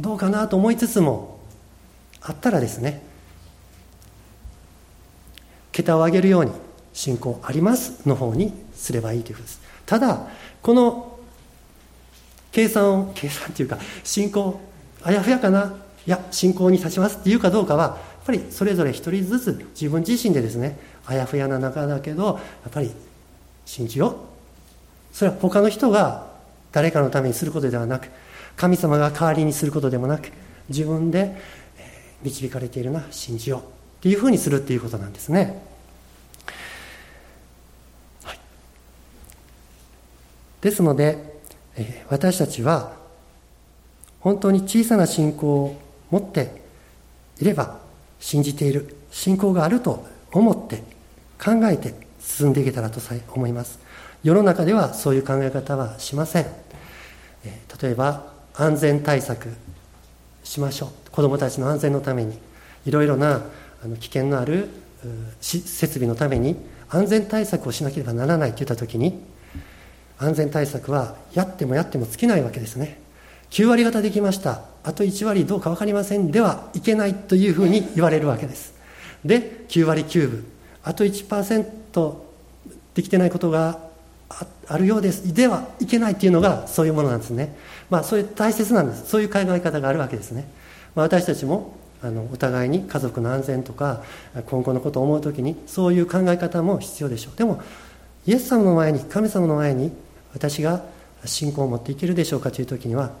[0.00, 1.40] どうかなと思いつつも、
[2.22, 3.02] あったらですね、
[5.70, 6.52] 桁を上げるように
[6.94, 9.60] 信仰ありますの方にすればいいということです。
[9.84, 10.26] ただ
[10.62, 11.18] この
[12.50, 14.58] 計算を計算というか信仰
[15.02, 22.32] あやふやかないや信仰に立ちますっていうかどうかはやっぱりそれぞれ一人ずつ自分自身でですねあやふやな中だけどや
[22.70, 22.90] っぱり
[23.66, 24.16] 信じよ
[25.12, 26.27] うそれは他の人が
[26.72, 28.08] 誰かのためにすることではなく
[28.56, 30.30] 神様が代わりにすることでもなく
[30.68, 31.36] 自分で
[32.22, 33.62] 導かれているな信じようっ
[34.02, 35.62] ていうふうにするっていうことなんですね。
[40.60, 41.38] ですので、
[42.08, 42.96] 私たちは
[44.20, 46.62] 本当に小さな信仰を持って
[47.40, 47.78] いれば
[48.18, 50.82] 信じている信仰があると思って
[51.42, 53.78] 考えて進んでいけたらとさえ思います。
[54.22, 56.46] 世の中ではそういう考え方はしません。
[57.80, 59.48] 例えば安全対策
[60.42, 61.10] しましょう。
[61.10, 62.38] 子どもたちの安全のために。
[62.86, 63.42] いろいろな
[64.00, 64.68] 危険のある
[65.40, 66.56] 設備のために
[66.88, 69.20] 安全対策をしなければならないといった時に
[70.18, 73.00] 安全対策はやってもやっても尽きないわけですね。
[73.50, 74.62] 9割方できました。
[74.84, 78.74] あと1割どうか分かりませんではいけないというふうに言われるわけです。
[79.24, 80.46] で9割9分。
[80.82, 82.14] あと1%
[82.94, 83.87] できてないことが
[84.68, 85.34] あるようです。
[85.34, 87.56] ではいけないっていうのがそういうものなんですね。
[87.90, 89.06] まあそれ大切なんです。
[89.06, 90.46] そういう考え方があるわけですね、
[90.94, 94.02] まあ、私たちもあのお互いに家族の安全とか
[94.46, 97.38] 今後のことを思う時にそういう考え方も必要でしょう。
[97.38, 97.62] でも
[98.26, 99.92] イエス様の前に神様の前に
[100.34, 100.84] 私が
[101.24, 103.12] 信仰を持っていけるでしょうかという時には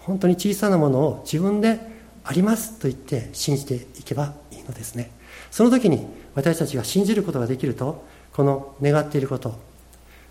[0.00, 1.80] 本当に小さなものを自分で
[2.24, 5.10] ありますと言って信じていけばいいのですね。
[5.50, 9.58] その時に私たちが信じることができるとこの願っていること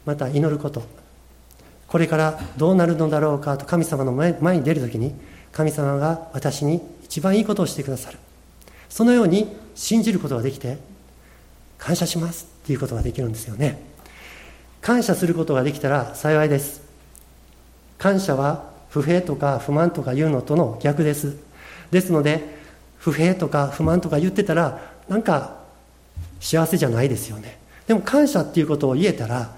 [0.05, 0.83] また祈ること。
[1.87, 5.13] これからどうなるのだろうかと神様の前に出る時に
[5.51, 8.17] 神様が私に一番いいことをしてくださる。
[8.89, 10.77] そのように信じることができて
[11.77, 13.81] 感謝しますっていうことができるんですよね。
[14.81, 16.81] 感謝することができたら幸いです。
[17.97, 21.35] 感謝は不平とか不満とか言うのとの逆です。
[21.91, 22.59] ですので
[22.97, 25.59] 不平とか不満とか言ってたらなんか
[26.39, 27.59] 幸せじゃないですよね。
[27.87, 29.55] でも感謝っていうことを言えたら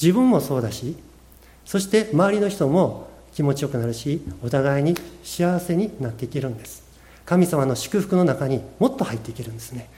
[0.00, 0.96] 自分もそうだし
[1.64, 6.86] そして周りの人も気持ちよくなるしお互いに幸せになっていけるんです。
[7.26, 9.90] 神様の祝福の中にもっと入っていけるんですね。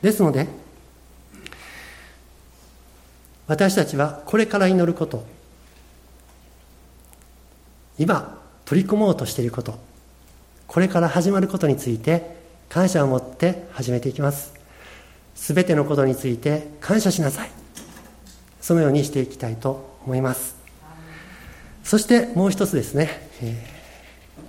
[0.00, 0.46] ですので
[3.48, 5.26] 私たちはこれから祈ること
[7.98, 9.78] 今取り組もうとしていること
[10.66, 12.36] これから始まることについて
[12.68, 14.54] 感謝を持って始めていきます。
[15.34, 17.55] すべてのことについて感謝しなさい。
[18.66, 20.56] そのようにしていきたいと思います。
[21.84, 23.64] そしてもう一つですね、え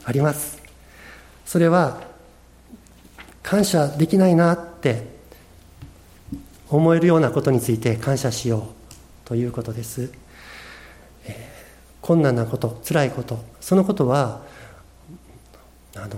[0.06, 0.60] ー、あります。
[1.46, 2.02] それは
[3.44, 5.04] 感謝できないなって
[6.68, 8.62] 思えるようなことについて感謝しよう
[9.24, 10.12] ということです、
[11.28, 11.36] えー、
[12.02, 14.42] 困難なこと辛いことそのことは
[15.96, 16.18] あの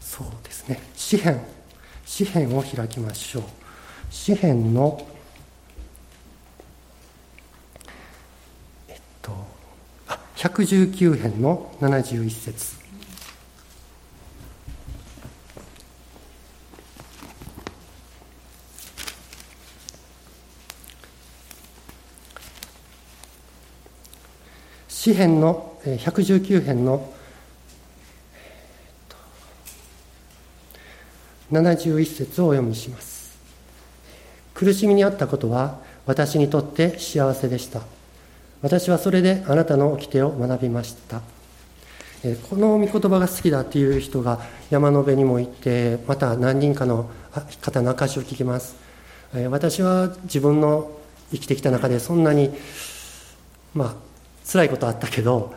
[0.00, 0.82] そうですね。
[0.96, 1.57] 詩篇。
[2.08, 3.42] 詩篇を開きましょう。
[4.10, 5.06] 詩篇の
[8.88, 9.30] えっと
[10.08, 12.76] あ119編の71節。
[24.88, 27.17] 詩編の119編の
[31.52, 33.38] 71節をお読みします。
[34.54, 37.82] 苦しみにあったことは私にとって幸せでした。
[38.60, 41.20] 私はそれであなたの掟を学びました。
[42.50, 47.08] この御言葉が好きだっていう人が山の上にも行ってまた何人かの
[47.60, 48.74] 方の証しを聞きます。
[49.50, 50.90] 私は自分の
[51.30, 52.50] 生きてきた中でそんなに
[53.74, 53.94] まあ
[54.50, 55.54] 辛いことあったけど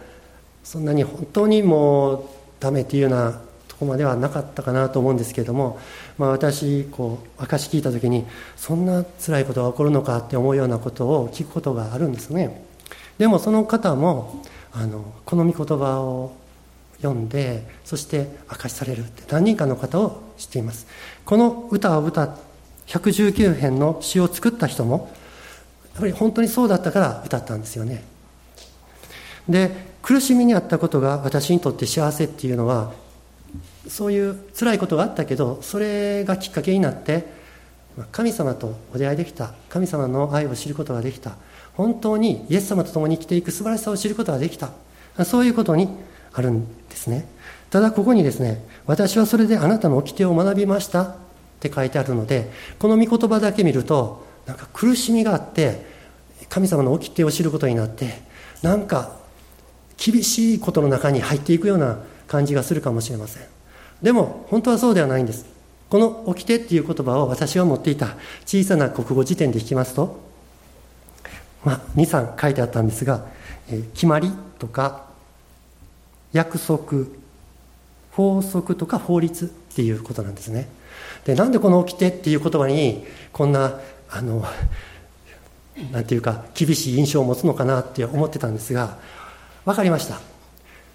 [0.63, 2.23] そんなに本当にもう
[2.60, 3.41] ダメっていうような
[3.81, 5.79] こまではなかったかなと思うんですけれども、
[6.17, 12.63] まあ、私こう証聞いた時にそんな辛いことが起こるのかって思うようなことを聞くことがあるんですね。
[13.17, 16.31] でもその方もあのこの御言葉を
[17.01, 20.85] 読んでそして証しされるって何人かの方を知っています。
[21.25, 22.37] この歌を歌
[22.87, 25.11] 119編の詩を作った人も
[25.93, 28.03] やっぱり本当にそうだったから歌ったんですよね。
[29.49, 32.93] で苦しみにあったことが私にとって幸せっていうのは
[33.87, 37.25] そういう辛いことがあったけどそれがきっかけになって
[38.11, 41.35] 神様とお出会いできた神様の愛を知ることができた。
[41.73, 44.71] 本当にイエス様と共に生きていく素晴らしさを知ることができた。
[45.25, 45.89] そういうことに
[46.33, 47.27] あるんですね。
[47.69, 51.03] ただここにですね私はそれであなたの掟を学びました。
[51.03, 51.13] っ
[51.61, 55.86] て書いてあるのでこの御言葉だけ見るとなんか苦しみがあって
[56.49, 58.23] 神様の掟を知ることになって
[58.63, 59.15] なんか
[59.97, 63.43] 厳しいことの中に入っていくような感じがするかもしれません。
[64.02, 65.45] でも本当はそうではないんです。
[65.89, 68.16] この「起きて」っていう言葉を私が持っていた。
[68.45, 70.20] 小さな国語辞典で引きますと、
[71.64, 73.26] まあ、23書いてあったんですが、
[73.70, 75.06] え、決まりとか
[76.34, 77.06] 約束
[78.12, 80.70] 法則とか法律っていうことなんですね。
[81.26, 83.80] でなんでこの「起きて」っていう言葉にこんな
[84.10, 84.45] あの
[85.91, 88.97] なんていうか厳しい印象を持つのかなって思ってたんですが
[89.66, 90.20] 分かりました。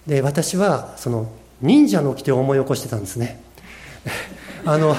[0.07, 1.31] で私はその
[1.63, 3.41] 忍者の掟を思い起こしてたんですね。
[4.65, 4.97] あの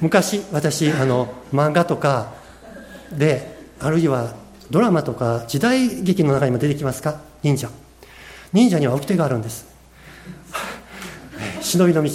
[0.00, 2.32] 昔私あの漫画とか
[3.12, 4.34] であるいは
[4.70, 7.20] ドラマとか時代劇の中にも出てきますか？
[7.42, 7.70] 忍者。
[8.52, 9.66] 忍者には掟があるんです。
[11.60, 12.10] 忍びの道。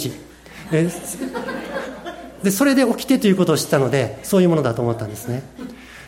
[2.42, 5.42] でそれで起きてということを知ったのでそういうものだと思ったんですね。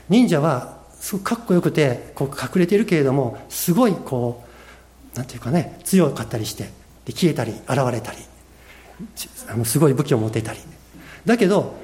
[0.09, 4.43] 忍者はすごくかっこよくてこう隠れているけれどもすごいこ
[5.15, 6.71] うなんていうかね強かったりして
[7.05, 8.19] で消えたり現れたり。
[9.49, 10.61] あのすごい武器を持てたり。
[11.25, 11.77] だけど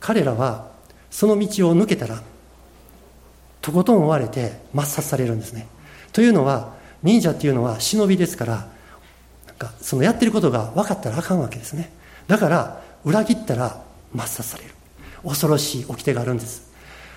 [0.00, 0.70] 彼らは
[1.10, 2.22] その道を抜けたら
[3.60, 5.66] とことん追われて抹殺されるんですね。
[6.12, 8.68] というのは忍者っていうのは忍びですから
[9.46, 11.92] なんかそのやってることが分かったらあかんわけですね。
[12.26, 13.82] だから裏切ったら
[14.14, 14.70] 抹殺される。
[15.24, 16.70] 恐ろしい掟があるんです。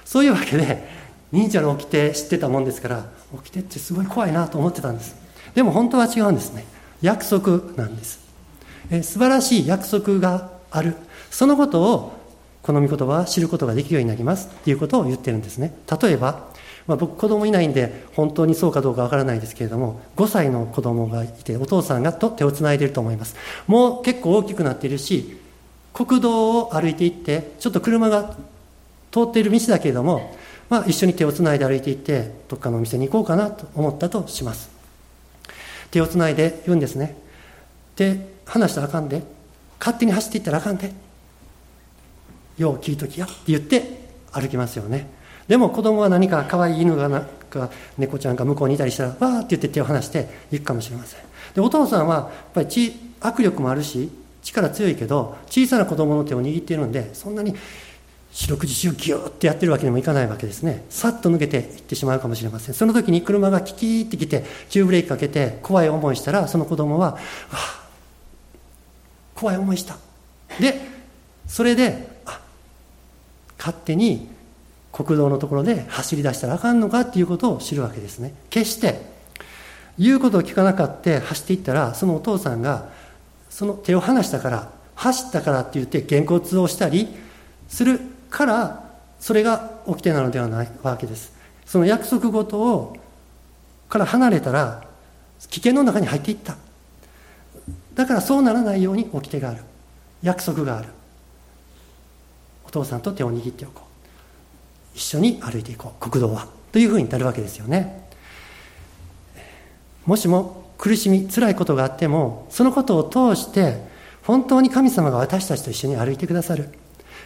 [0.06, 0.88] そういうわけで
[1.32, 5.16] 忍者の掟知ってたもんですから掟ってすごい怖いなと思ってたんです。
[5.54, 6.66] でも本当は違うんですね。
[7.02, 8.20] 約束なんです。
[8.90, 10.96] え素晴らしい約束がある。
[11.30, 12.18] そのことを
[12.62, 15.74] この御言葉は知ることができるようになりますっていうことを言ってるんですね。
[16.02, 16.48] 例えば、
[16.86, 23.36] まあ、僕子供いないんで本当にそうかどうかわからないですけれども5歳の子供がいてお父さんがと手をつないでいると思います。
[23.68, 25.38] もう結構大きくなっているし
[25.94, 28.36] 国道を歩いていってちょっと車が
[29.12, 30.36] 通っている道だけれども、
[30.70, 34.77] まあ、一緒に手をつないで歩いていってどっかのお店に行こうかなと思ったとします。
[35.92, 37.18] 手をつないで言うんですね。
[37.96, 39.38] で話したらあかんで。
[39.80, 40.92] 勝手に走っていったらあかんで
[42.58, 43.84] よう聞いときやって言って
[44.32, 45.08] 歩きますよね。
[45.48, 51.20] でも子供は何か可愛い犬がなんか猫ちゃんが向こうにいたりしたらわーって言って手を離して行くかもしれません。
[51.54, 52.68] でお父さんはやっぱり
[53.22, 54.10] 握力もあるし
[54.42, 57.56] 力強いけど小さな子供の手を握っているんでそんなに
[58.38, 60.86] 四六時中ギューってやってるわけにもいかないわけですね。
[60.92, 62.76] さっと抜けていってしまうかもしれません。
[62.76, 67.18] その時に車がキキーってきて急ブレーキかけて怖い思いしたらその子供は
[67.52, 67.90] 「あ
[69.34, 69.98] 怖い思いした」
[70.62, 70.80] で
[71.48, 72.16] それで
[73.58, 74.30] 勝手に
[74.92, 78.36] 国道のところで走り出したらあかんのかっていうことを知るわけですね。
[78.52, 79.02] 決して
[79.98, 82.90] 言うことを聞かなかって走っていったらそのお父さんが
[83.50, 87.08] その手を離したから走ったからって言ってげんこつをしたり
[87.68, 91.34] するからそれが起きてなのではないわけです。
[91.66, 92.96] その約束事を
[93.90, 94.84] から離れたら
[95.50, 96.56] 危険の中に入っていった。
[97.96, 99.64] だからそうならないように掟がある。
[100.22, 100.90] 約束がある。
[102.66, 104.98] お父さんと手を握っておこう。
[104.98, 106.10] 一緒に歩いていこう。
[106.10, 106.48] 国道は。
[106.72, 108.08] というふうになるわけですよね。
[110.06, 113.82] もしも苦しみ辛いことがあってもそのことを通して
[114.24, 116.70] 本当に神様が私たちと一緒に歩いてくださる。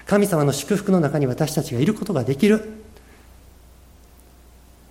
[0.05, 2.81] 神様の祝福の中に私たちがいることができる。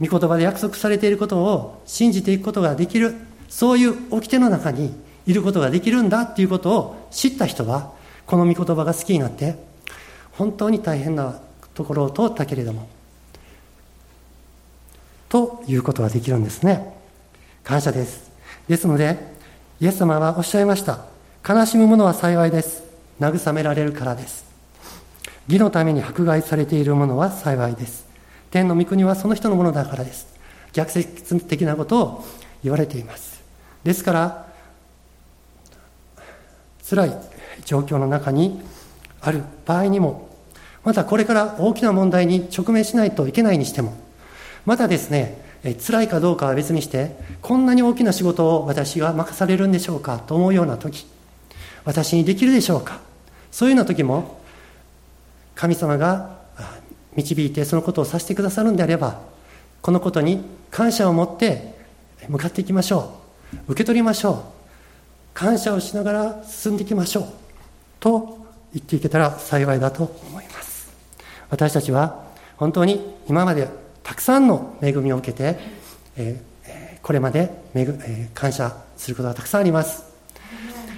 [0.01, 3.15] 御言葉で約束されていることを信じていくことができる。
[3.49, 4.95] そういう掟の中に
[5.27, 7.93] いることができるんだっていうことを知った人は
[8.27, 9.57] この御言葉が好きになって
[10.33, 11.41] 本当に大変な
[11.75, 12.89] ところを通ったけれども
[15.29, 16.95] ということができるんですね。
[17.63, 18.31] 感謝です。
[18.69, 19.19] ですので
[19.81, 21.05] イエス様はおっしゃいました。
[21.49, 22.83] 悲しむ者は幸いです。
[23.21, 24.50] 慰められるからです。
[25.51, 28.07] 義のために迫害されている者は幸いです。
[28.51, 30.29] 天の御国はその人のものだからです。
[30.73, 32.25] 逆説的なことを
[32.63, 33.43] 言われています。
[33.83, 34.47] ですから
[36.89, 37.17] 辛い
[37.65, 38.61] 状況の中に
[39.21, 40.29] ある場合にも
[40.85, 43.97] またこれから大きな問題に直面しないといけないにしても
[44.67, 51.07] またですねえ辛いかどうかは別にしてこんなに大きな仕事を私が任されるんでしょうかと思うような時
[51.85, 53.01] 私にできるでしょうか。
[53.51, 54.40] そういうような時も
[55.61, 56.39] 神様が
[57.15, 59.21] 導いてそのことをさせてくださるんであれば
[59.83, 61.75] このことに感謝を持って
[62.29, 63.21] 向かっていきましょ
[63.69, 63.73] う。
[63.73, 64.37] 受け取りましょう。
[65.35, 67.25] 感謝をしながら進んでいきましょう。
[67.99, 68.39] と
[68.73, 70.91] 言っていけたら幸いだと思います。
[71.51, 72.25] 私たちは
[72.57, 73.69] 本当に今まで
[74.03, 75.59] たくさんの恵みを受けて、
[76.17, 80.05] えー、これまで恵、えー、感謝することがたくさんあります。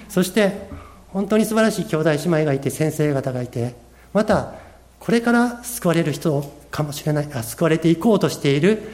[0.07, 0.69] そして
[1.09, 3.82] 本当に素晴らしい兄弟姉妹がいて先生方がいて
[4.13, 4.53] また
[4.99, 8.91] これから救われる人かもしれないあ救われていこうとしている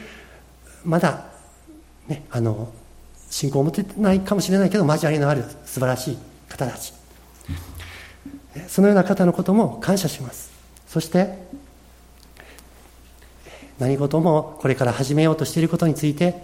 [0.84, 1.26] まだ、
[2.08, 2.72] ね、あの
[3.28, 6.18] 信仰を持てないかもしれないけど交わりのある素晴らしい
[6.48, 6.92] 方たち。
[8.66, 10.50] そのような方のことも感謝します。
[10.88, 11.38] そして
[13.78, 16.42] 何事もこれから始めようとしていることについて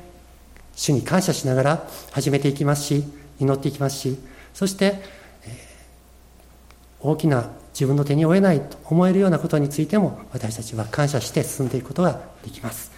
[0.76, 3.04] 主に感謝しながら始めていきますし
[3.40, 4.18] 祈っていきますし
[4.54, 5.02] そして、
[7.00, 12.90] 大きな自分の手に負えないと思えるようなことについても私たちは感謝して進んでいくことができます、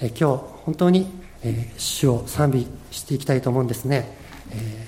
[0.00, 1.10] え今日本当に、
[1.42, 4.16] え主を賛美していきたいと思うんですね、
[4.52, 4.86] え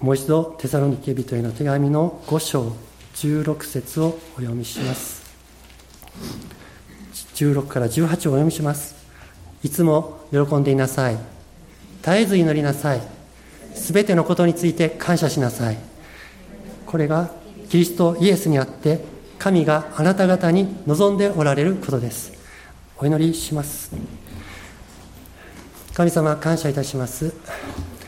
[0.00, 2.72] もう一度テサロニケ人への手紙の5章
[3.14, 5.24] 16節をお読みします。
[7.36, 8.96] 16から18をお読みします。
[9.62, 11.16] いつも喜んでいなさい。
[12.02, 13.00] 絶えず祈りなさい。
[13.74, 15.78] すべてのことについて感謝しなさい。
[16.84, 17.30] これが
[17.68, 19.04] キリストイエスにあって
[19.38, 22.32] 神があなた方に望んでおられることです。
[22.98, 23.90] お祈りします。
[25.92, 27.34] 神様感謝いたします。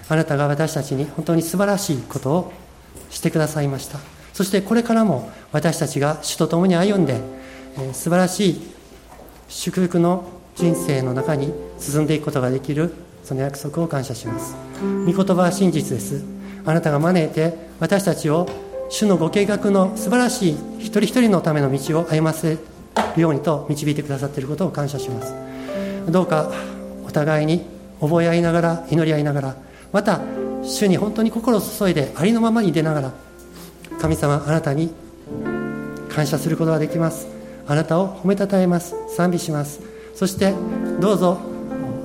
[0.08, 2.52] あなたが私たちに本当に素晴らしいことを
[3.10, 3.98] してくださいました。
[4.32, 7.20] そしてこれからも私たちが主と共に歩んで、
[7.76, 8.62] えー、素晴らしい
[9.48, 12.92] 祝福の人生の中に進んでいくことができる
[13.24, 14.54] その約束を感謝します。
[14.80, 16.24] 御言葉は真実です。
[16.64, 18.48] あなたが招いて私たちを
[18.90, 22.58] 主のご計画の素晴らしい一人一人のための道を歩ませ
[23.16, 25.34] るようにと導いてくださっていることを感謝します。
[26.10, 26.50] どうか
[27.06, 27.64] お互いに
[28.00, 29.56] 覚え合いながら祈り合いながら
[29.92, 30.20] また
[30.62, 33.12] 主に本当に心を注いでありのままに出ながら
[34.00, 34.92] 神様あなたに
[36.08, 37.28] 感謝することができます。
[37.66, 38.94] あなたを褒めたたえます。
[39.14, 39.80] 賛美します。
[40.14, 40.54] そして
[41.00, 41.38] どうぞ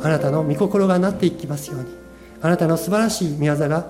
[0.04, 1.88] あなたの御心がなっていきますように。
[2.42, 3.86] あなたの素晴らしい御業が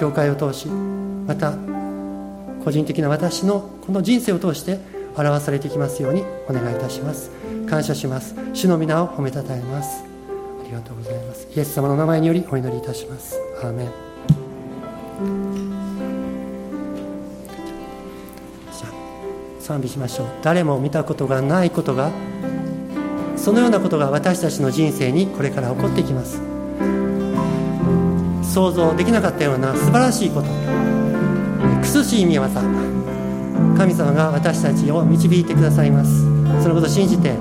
[0.00, 1.52] 教会を通しまた
[2.64, 4.78] 個人的な私のこの人生を通して
[5.16, 7.30] 表されてきますようにお願いいたします。
[7.68, 8.34] 感謝します。
[8.52, 10.04] 主の皆を褒めたたえます。
[10.62, 11.48] ありがとうございます。
[11.54, 13.38] イエス様の名前によりお祈りいたします。
[13.62, 13.86] アーメン。
[18.72, 18.92] じゃあ
[19.60, 20.26] 賛美しましょう。
[20.42, 22.10] 誰も見たことがないことが
[23.36, 26.40] そのようなことが私たちの人生にこれから起こっていきます。
[28.54, 30.91] 想像できなかったような素晴らしいこと。
[32.02, 32.42] しい見業
[33.76, 36.22] 神様が私たちを導いてくださいます。
[36.62, 37.34] そのことを信じて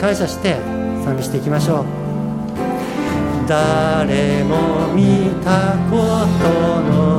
[0.00, 0.56] 感謝して
[1.04, 1.84] 賛美していきましょう。
[3.48, 5.96] 誰も見たこ
[6.38, 7.17] との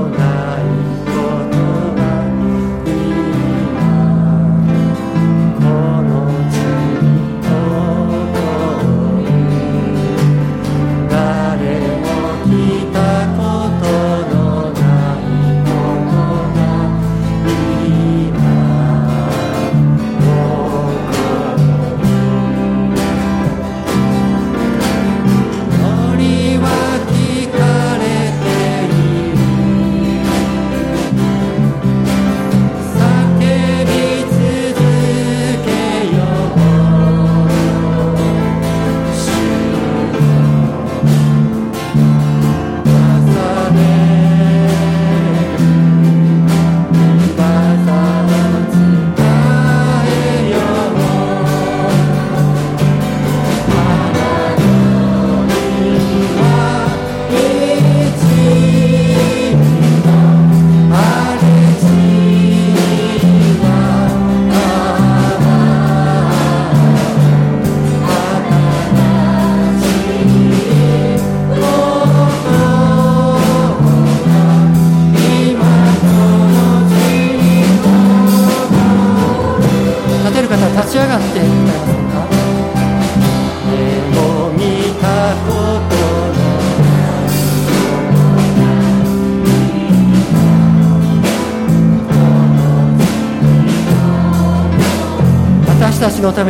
[96.30, 96.46] のた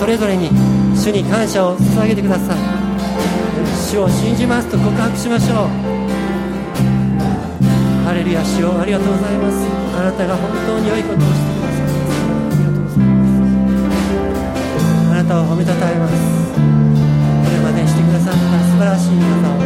[0.00, 0.48] それぞれに
[0.96, 2.58] 主に感謝を捧げてください。
[3.92, 5.68] 主を信じますと告白しましょう。
[8.08, 9.60] ハレルヤ主をありがとうございます。
[10.00, 13.44] あなたが本当に良いことをしてくださいますありがとうございます
[15.12, 16.16] あなたを褒めたたえます。
[16.56, 16.64] こ
[17.52, 19.60] れまでしてくださった素晴らしい方を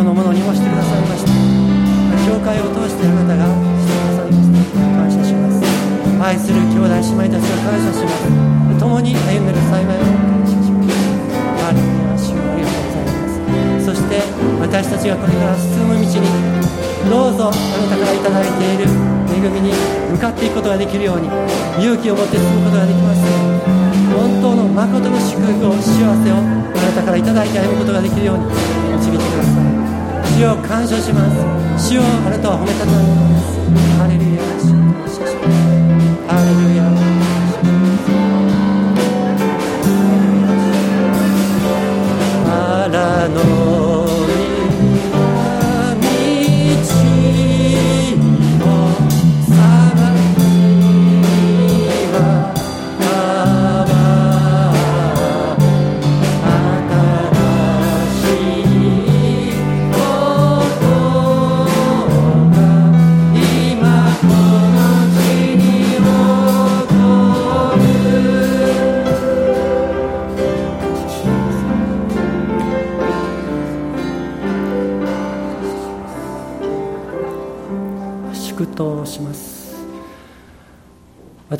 [0.00, 1.28] このものにもしてくださいました。
[2.24, 4.88] 教会を通してあなたがしてくださいました。
[4.88, 5.60] 感謝します。
[6.32, 8.53] 愛する兄弟姉妹たちを感謝します。
[8.84, 10.92] 共に歩んでる幸いを感謝します。
[11.56, 13.88] ハレルヤ主をありがとうございます。
[13.88, 14.20] そして
[14.60, 16.28] 私たちがこれから進む道に
[17.08, 18.92] どうぞあなたから頂いている
[19.32, 19.72] 恵みに
[20.12, 21.32] 向かっていくことができるように
[21.80, 23.24] 勇気を持って進むことができます
[24.12, 28.44] 本当の誠の祝福を幸せをあなたから頂いて歩むことができるように
[29.00, 29.72] 導いてください。
[30.36, 31.88] 主を感謝します。
[31.88, 33.56] 主をあなたは褒めたたえます。
[33.96, 34.83] ハレルヤ。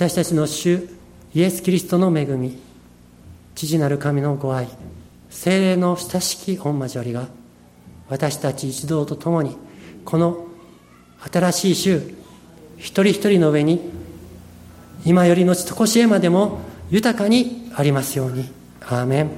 [0.04, 0.86] 私たちの主
[1.34, 2.58] イエス・キリストの恵み
[3.54, 4.68] 父なる神のご愛
[5.30, 7.28] 精霊の親しき御交わりが
[8.10, 9.56] 私たち一同と共に
[10.04, 10.46] この
[11.32, 12.14] 新しい週
[12.76, 13.80] 一人一人の上に
[15.06, 16.58] 今よりのちとこしえまでも
[16.90, 18.50] 豊かにありますように。
[18.82, 19.30] アーメン。